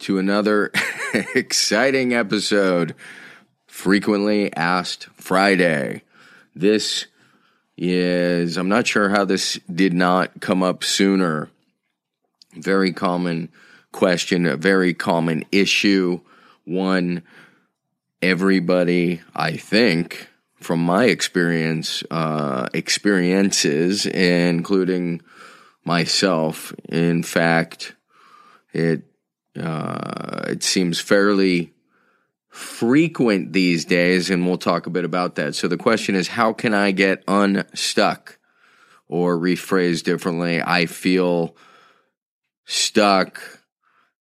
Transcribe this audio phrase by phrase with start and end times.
[0.00, 0.70] to another
[1.34, 2.94] exciting episode.
[3.66, 6.02] Frequently Asked Friday.
[6.54, 7.06] This
[7.76, 11.48] is, I'm not sure how this did not come up sooner.
[12.54, 13.50] Very common
[13.92, 16.20] question, a very common issue.
[16.64, 17.22] One
[18.20, 20.28] everybody, I think,
[20.60, 25.22] from my experience, uh, experiences, including
[25.84, 26.72] myself.
[26.88, 27.94] In fact,
[28.72, 29.02] it
[29.56, 31.72] uh, it seems fairly
[32.48, 35.54] frequent these days, and we'll talk a bit about that.
[35.54, 38.38] So the question is, how can I get unstuck?
[39.10, 41.56] Or rephrase differently, I feel
[42.66, 43.40] stuck.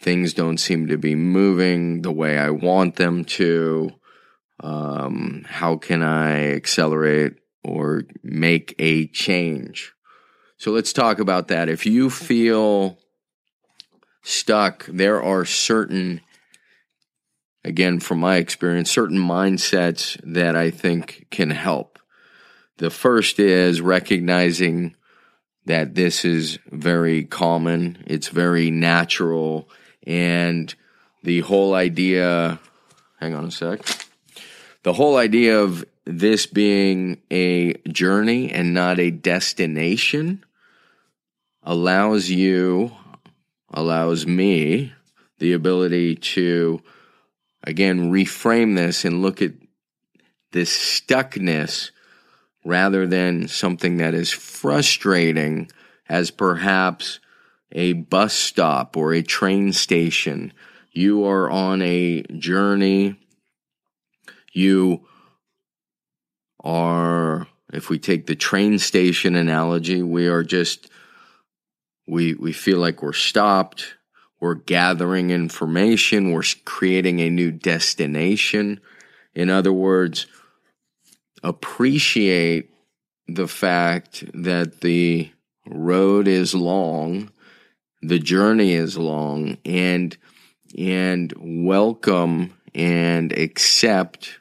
[0.00, 3.90] Things don't seem to be moving the way I want them to.
[4.60, 9.92] Um, how can I accelerate or make a change?
[10.56, 11.68] So let's talk about that.
[11.68, 12.98] If you feel
[14.22, 16.20] stuck, there are certain,
[17.64, 21.98] again, from my experience, certain mindsets that I think can help.
[22.78, 24.96] The first is recognizing
[25.66, 29.68] that this is very common, it's very natural,
[30.06, 30.74] and
[31.22, 32.58] the whole idea,
[33.18, 33.80] hang on a sec,
[34.82, 40.42] the whole idea of this being a journey and not a destination
[41.62, 42.90] allows you
[43.70, 44.92] allows me
[45.38, 46.82] the ability to,
[47.64, 49.52] again, reframe this and look at
[50.52, 51.90] this stuckness
[52.64, 55.70] rather than something that is frustrating
[56.08, 57.20] as perhaps
[57.72, 60.52] a bus stop or a train station.
[60.92, 63.16] You are on a journey.
[64.52, 65.06] You
[66.62, 70.90] are, if we take the train station analogy, we are just
[72.10, 73.94] we we feel like we're stopped.
[74.40, 76.32] We're gathering information.
[76.32, 78.80] We're creating a new destination.
[79.34, 80.26] In other words
[81.42, 82.70] appreciate
[83.26, 85.30] the fact that the
[85.66, 87.30] road is long
[88.02, 90.16] the journey is long and
[90.76, 94.40] and welcome and accept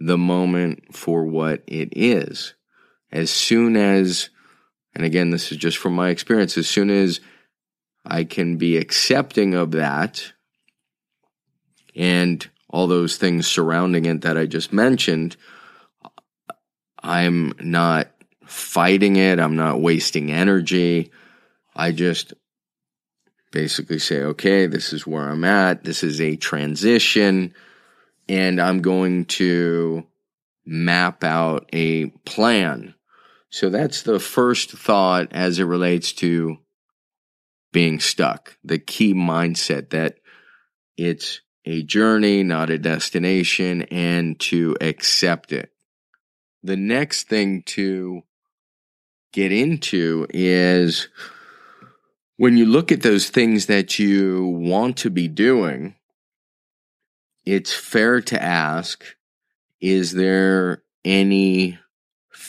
[0.00, 2.54] the moment for what it is.
[3.12, 4.30] As soon as
[4.94, 7.20] and again, this is just from my experience, as soon as
[8.04, 10.32] I can be accepting of that
[11.94, 15.36] and all those things surrounding it that I just mentioned,
[17.02, 18.08] I'm not
[18.46, 19.38] fighting it.
[19.40, 21.10] I'm not wasting energy.
[21.74, 22.34] I just
[23.50, 25.84] basically say, okay, this is where I'm at.
[25.84, 27.54] This is a transition.
[28.28, 30.06] And I'm going to
[30.64, 32.94] map out a plan
[33.52, 36.56] so that's the first thought as it relates to
[37.70, 38.56] being stuck.
[38.64, 40.16] The key mindset that
[40.96, 45.70] it's a journey, not a destination, and to accept it.
[46.62, 48.22] The next thing to
[49.34, 51.08] get into is
[52.38, 55.96] when you look at those things that you want to be doing,
[57.44, 59.04] it's fair to ask,
[59.78, 61.78] is there any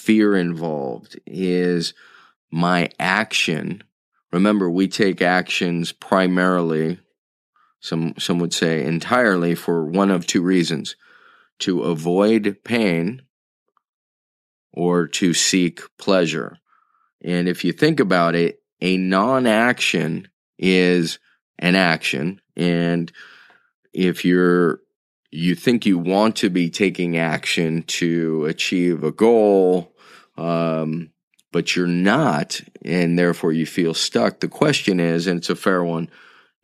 [0.04, 1.94] fear involved is
[2.52, 3.82] my action.
[4.34, 7.00] Remember, we take actions primarily,
[7.80, 10.98] some, some would say entirely, for one of two reasons
[11.60, 13.22] to avoid pain
[14.74, 16.58] or to seek pleasure.
[17.24, 20.28] And if you think about it, a non action
[20.60, 21.18] is
[21.60, 22.42] an action.
[22.58, 23.10] And
[23.94, 24.82] if you're
[25.34, 29.93] you think you want to be taking action to achieve a goal,
[30.38, 31.12] um,
[31.52, 34.40] but you're not, and therefore you feel stuck.
[34.40, 36.10] The question is, and it's a fair one,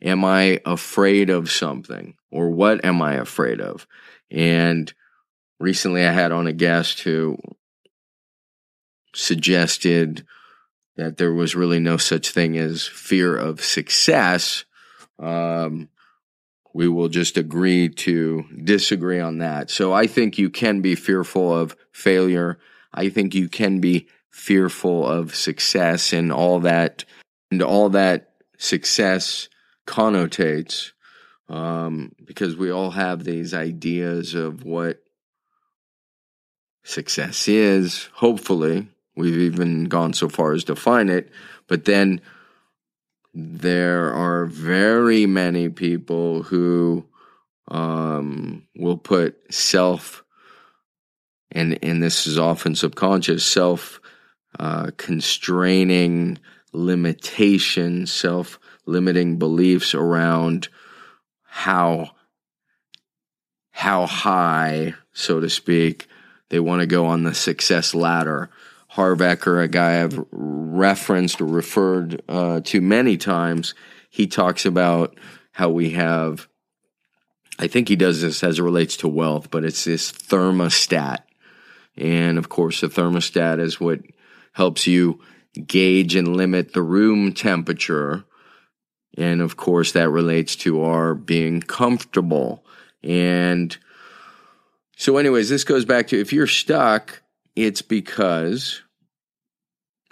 [0.02, 2.14] am I afraid of something?
[2.30, 3.86] Or what am I afraid of?
[4.30, 4.92] And
[5.58, 7.38] recently I had on a guest who
[9.14, 10.24] suggested
[10.96, 14.64] that there was really no such thing as fear of success.
[15.18, 15.88] Um,
[16.72, 19.70] we will just agree to disagree on that.
[19.70, 22.58] So I think you can be fearful of failure.
[22.92, 27.04] I think you can be fearful of success and all that,
[27.50, 29.48] and all that success
[29.86, 30.92] connotates.
[31.50, 35.02] um, because we all have these ideas of what
[36.84, 38.08] success is.
[38.14, 41.30] Hopefully, we've even gone so far as to define it,
[41.66, 42.20] but then
[43.34, 47.04] there are very many people who
[47.68, 50.24] um, will put self,
[51.52, 54.00] and and this is often subconscious, self
[54.58, 56.38] uh, constraining
[56.72, 60.68] limitation, self limiting beliefs around
[61.44, 62.10] how
[63.70, 66.06] how high, so to speak,
[66.50, 68.50] they want to go on the success ladder.
[68.88, 73.74] Harv Eker, a guy I've referenced or referred uh, to many times,
[74.10, 75.16] he talks about
[75.52, 76.48] how we have.
[77.58, 81.20] I think he does this as it relates to wealth, but it's this thermostat.
[82.00, 84.00] And of course, the thermostat is what
[84.52, 85.20] helps you
[85.66, 88.24] gauge and limit the room temperature.
[89.16, 92.64] And of course, that relates to our being comfortable.
[93.02, 93.76] And
[94.96, 97.22] so, anyways, this goes back to if you're stuck,
[97.54, 98.82] it's because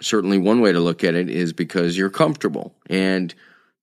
[0.01, 2.75] certainly one way to look at it is because you're comfortable.
[2.89, 3.33] And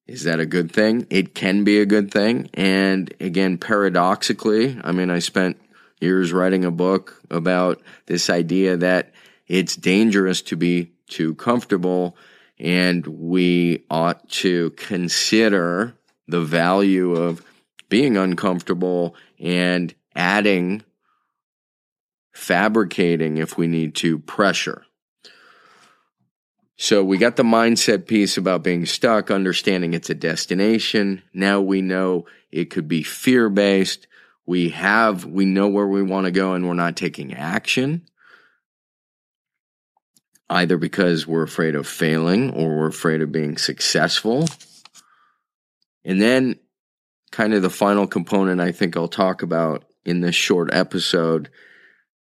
[0.06, 1.06] is that a good thing?
[1.10, 2.48] It can be a good thing.
[2.54, 5.60] And again, paradoxically, I mean, I spent
[6.00, 9.12] years writing a book about this idea that
[9.46, 12.16] it's dangerous to be too comfortable,
[12.58, 15.94] and we ought to consider
[16.26, 17.44] the value of
[17.88, 20.82] being uncomfortable and adding,
[22.32, 24.84] fabricating if we need to, pressure.
[26.78, 31.22] So we got the mindset piece about being stuck, understanding it's a destination.
[31.32, 34.06] Now we know it could be fear based.
[34.46, 38.06] We have, we know where we want to go and we're not taking action
[40.48, 44.48] either because we're afraid of failing or we're afraid of being successful.
[46.04, 46.60] And then,
[47.32, 51.50] kind of the final component I think I'll talk about in this short episode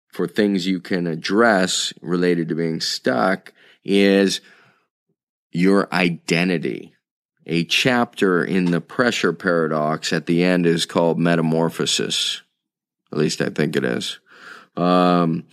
[0.10, 3.54] for things you can address related to being stuck
[3.84, 4.42] is
[5.52, 6.94] your identity.
[7.46, 12.42] A chapter in the pressure paradox at the end is called Metamorphosis.
[13.12, 14.20] At least I think it is.
[14.78, 15.46] Um,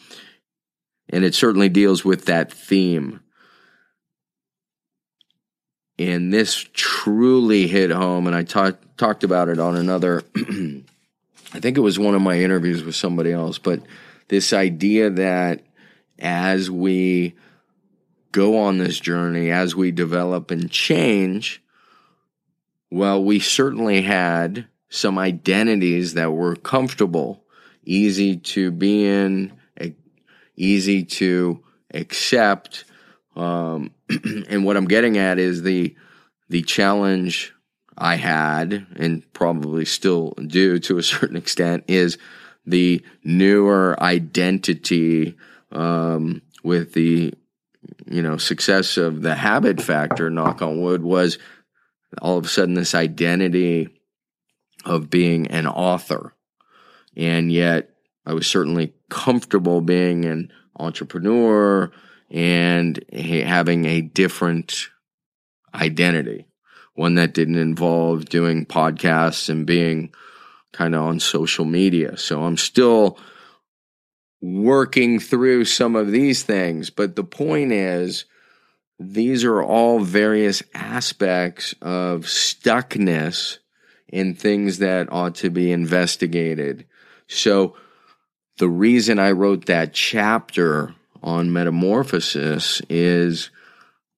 [1.09, 3.21] and it certainly deals with that theme.
[5.99, 10.23] And this truly hit home, and I talked talked about it on another.
[10.37, 13.81] I think it was one of my interviews with somebody else, but
[14.29, 15.63] this idea that
[16.19, 17.35] as we
[18.33, 21.63] go on this journey, as we develop and change,
[22.91, 27.45] well, we certainly had some identities that were comfortable,
[27.85, 29.53] easy to be in,
[30.57, 31.63] easy to
[31.93, 32.85] accept.
[33.37, 33.93] Um,
[34.49, 35.95] and what I'm getting at is the
[36.51, 37.55] the challenge
[37.97, 42.19] I had and probably still do to a certain extent is
[42.67, 45.37] the newer identity
[45.73, 47.33] um, with the
[48.07, 50.31] you know success of the habit factor.
[50.31, 51.39] Knock on wood was
[52.21, 53.89] all of a sudden this identity
[54.85, 56.35] of being an author,
[57.17, 57.91] and yet
[58.25, 61.91] I was certainly comfortable being an entrepreneur
[62.31, 64.89] and having a different
[65.75, 66.47] identity,
[66.95, 70.13] one that didn't involve doing podcasts and being
[70.73, 72.17] kind of on social media.
[72.17, 73.19] So I'm still
[74.41, 78.25] working through some of these things, but the point is,
[78.99, 83.59] these are all various aspects of stuckness
[84.09, 86.87] in things that ought to be investigated.
[87.27, 87.77] So,
[88.59, 93.51] the reason I wrote that chapter on metamorphosis is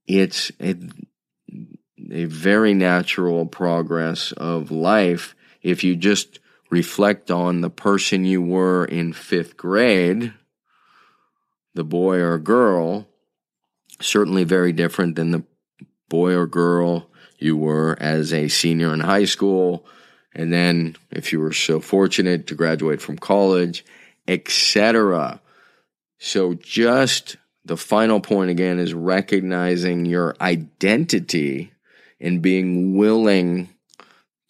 [0.06, 0.76] it's a,
[2.10, 6.38] a very natural progress of life if you just
[6.70, 10.32] reflect on the person you were in fifth grade,
[11.74, 13.09] the boy or girl,
[14.00, 15.44] certainly very different than the
[16.08, 19.86] boy or girl you were as a senior in high school.
[20.32, 23.84] And then, if you were so fortunate to graduate from college,
[24.28, 25.40] etc.
[26.18, 31.72] So just the final point again is recognizing your identity
[32.20, 33.70] and being willing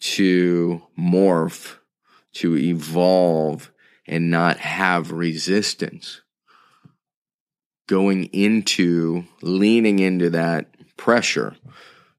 [0.01, 1.77] to morph,
[2.33, 3.71] to evolve,
[4.05, 6.21] and not have resistance.
[7.91, 11.57] Going into, leaning into that pressure.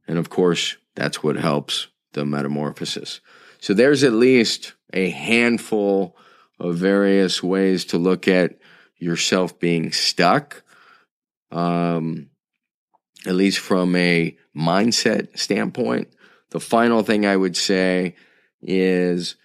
[0.06, 3.22] And of course, that's what helps the metamorphosis.
[3.58, 6.14] So there's at least a handful
[6.60, 8.58] of various ways to look at
[8.98, 10.62] yourself being stuck,
[11.50, 12.28] um,
[13.24, 16.12] at least from a mindset standpoint.
[16.50, 18.14] The final thing I would say
[18.60, 19.36] is,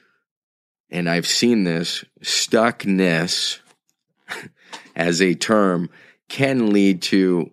[0.90, 3.60] and I've seen this, stuckness
[4.98, 5.90] as a term
[6.30, 7.52] can lead to,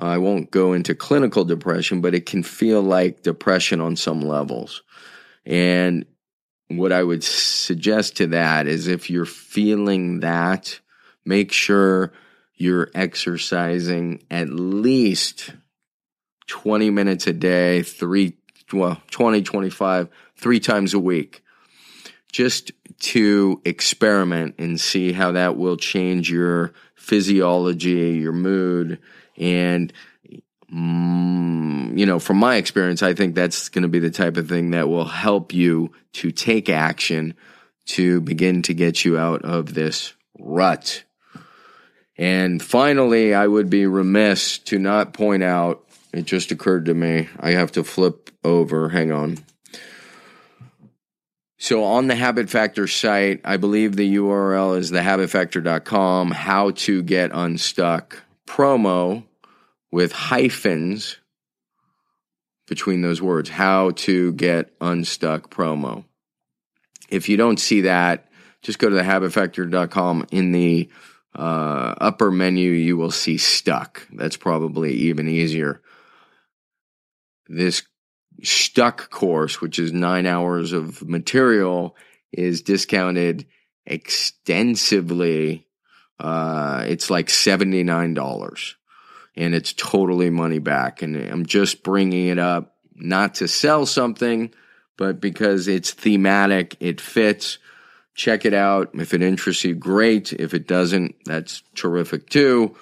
[0.00, 4.20] uh, I won't go into clinical depression, but it can feel like depression on some
[4.20, 4.82] levels.
[5.44, 6.06] And
[6.68, 10.80] what I would suggest to that is if you're feeling that,
[11.24, 12.12] make sure
[12.54, 15.52] you're exercising at least
[16.48, 18.36] 20 minutes a day, three,
[18.72, 21.42] well, 20, 25, three times a week,
[22.36, 28.98] just to experiment and see how that will change your physiology, your mood,
[29.38, 29.90] and
[30.70, 34.50] mm, you know, from my experience, I think that's going to be the type of
[34.50, 37.34] thing that will help you to take action
[37.86, 41.04] to begin to get you out of this rut.
[42.18, 47.30] And finally, I would be remiss to not point out, it just occurred to me,
[47.40, 49.38] I have to flip over, hang on.
[51.58, 57.30] So on the Habit Factor site, I believe the URL is thehabitfactor.com, how to get
[57.32, 59.24] unstuck promo
[59.90, 61.16] with hyphens
[62.66, 66.04] between those words, how to get unstuck promo.
[67.08, 68.28] If you don't see that,
[68.62, 70.90] just go to thehabitfactor.com in the
[71.34, 74.06] uh, upper menu, you will see stuck.
[74.12, 75.80] That's probably even easier.
[77.46, 77.82] This
[78.42, 81.96] stuck course, which is nine hours of material,
[82.32, 83.46] is discounted
[83.86, 85.66] extensively.
[86.18, 88.74] Uh, it's like $79
[89.36, 91.02] and it's totally money back.
[91.02, 94.52] And I'm just bringing it up not to sell something,
[94.96, 97.58] but because it's thematic, it fits.
[98.14, 98.90] Check it out.
[98.94, 100.32] If it interests you, great.
[100.32, 102.74] If it doesn't, that's terrific too.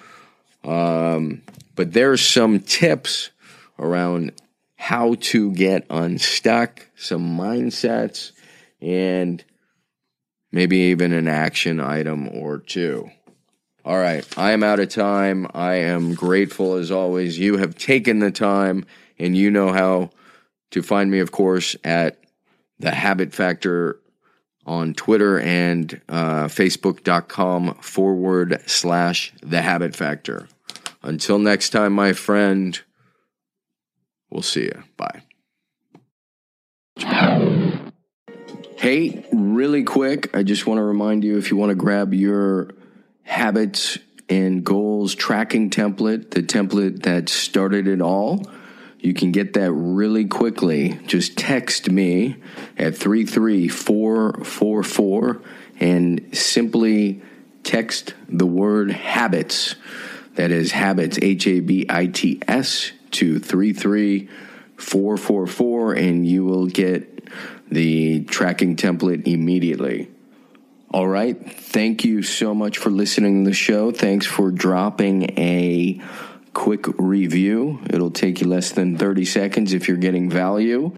[0.63, 1.41] Um,
[1.75, 3.31] but there's some tips
[3.77, 4.31] around
[4.75, 8.31] how to get unstuck, some mindsets,
[8.81, 9.43] and
[10.51, 13.09] maybe even an action item or two.
[13.83, 15.47] All right, I am out of time.
[15.53, 17.37] I am grateful as always.
[17.37, 18.85] You have taken the time,
[19.19, 20.09] and you know how
[20.71, 22.17] to find me, of course, at
[22.79, 23.99] the Habit Factor
[24.65, 30.47] on Twitter and uh, Facebook.com forward slash the Habit Factor.
[31.03, 32.81] Until next time, my friend.
[34.29, 34.83] We'll see you.
[34.97, 35.21] Bye.
[38.77, 42.71] Hey, really quick, I just want to remind you if you want to grab your
[43.23, 43.97] habits
[44.29, 48.45] and goals tracking template, the template that started it all,
[48.99, 50.99] you can get that really quickly.
[51.05, 52.35] Just text me
[52.77, 55.41] at 33444
[55.79, 57.21] and simply
[57.63, 59.75] text the word habits.
[60.35, 67.29] That is habits, H A B I T S to 33444 and you will get
[67.69, 70.09] the tracking template immediately.
[70.91, 71.37] All right.
[71.51, 73.91] Thank you so much for listening to the show.
[73.91, 76.01] Thanks for dropping a
[76.53, 77.81] quick review.
[77.89, 80.95] It'll take you less than 30 seconds if you're getting value.